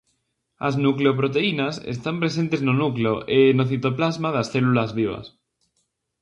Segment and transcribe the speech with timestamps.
[0.67, 5.25] As nucleoproteínas están presentes no núcleo e no citoplasma das células vivas.